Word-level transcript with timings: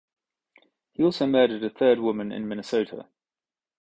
He 0.93 1.03
also 1.03 1.27
murdered 1.27 1.63
a 1.63 1.69
third 1.69 1.99
woman 1.99 2.31
in 2.31 2.47
Minnesota. 2.47 3.05